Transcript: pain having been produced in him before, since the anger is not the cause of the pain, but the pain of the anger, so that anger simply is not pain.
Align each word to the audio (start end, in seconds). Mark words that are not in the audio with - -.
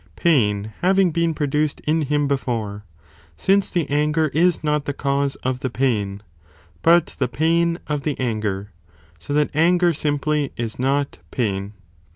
pain 0.15 0.73
having 0.81 1.11
been 1.11 1.31
produced 1.31 1.79
in 1.81 2.01
him 2.01 2.27
before, 2.27 2.83
since 3.37 3.69
the 3.69 3.87
anger 3.87 4.29
is 4.29 4.63
not 4.63 4.85
the 4.85 4.93
cause 4.93 5.35
of 5.43 5.59
the 5.59 5.69
pain, 5.69 6.23
but 6.81 7.15
the 7.19 7.27
pain 7.27 7.77
of 7.85 8.01
the 8.01 8.19
anger, 8.19 8.71
so 9.19 9.31
that 9.31 9.51
anger 9.53 9.93
simply 9.93 10.51
is 10.57 10.79
not 10.79 11.19
pain. 11.29 11.73